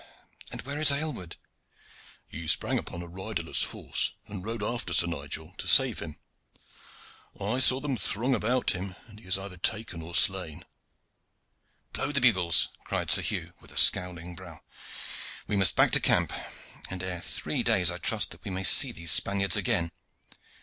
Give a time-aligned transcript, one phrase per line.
[0.51, 1.35] And where is Aylward?"
[2.27, 6.17] "He sprang upon a riderless horse and rode after Sir Nigel to save him.
[7.39, 10.65] I saw them throng around him, and he is either taken or slain."
[11.93, 14.61] "Blow the bugles!" cried Sir Hugh, with a scowling brow.
[15.45, 16.33] "We must back to camp,
[16.89, 19.91] and ere three days I trust that we may see these Spaniards again.